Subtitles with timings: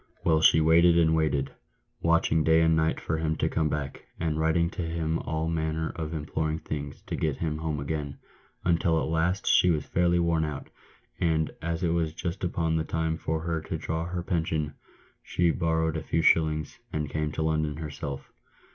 [0.23, 1.51] Well, she waited and waited,
[2.01, 5.91] watching day and night for him to come back, and writing to him all manner
[5.95, 8.17] of imploring things to get him home again,
[8.65, 10.71] until at last she was fairly worn out;
[11.19, 14.73] and, as it was just upon the time for her to draw her pension,
[15.21, 18.31] she borrowed a few shillings, and came to London herself."